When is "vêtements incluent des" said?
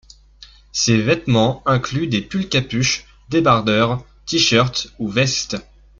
0.99-2.21